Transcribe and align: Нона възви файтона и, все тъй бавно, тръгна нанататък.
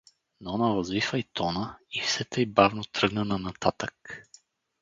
Нона 0.41 0.69
възви 0.75 1.01
файтона 1.07 1.77
и, 1.91 2.01
все 2.01 2.23
тъй 2.23 2.45
бавно, 2.45 2.83
тръгна 2.83 3.25
нанататък. 3.25 4.23